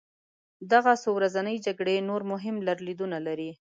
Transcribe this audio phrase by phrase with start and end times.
[0.71, 3.51] دغه څو ورځنۍ جګړې نور مهم لرلېدونه لرل.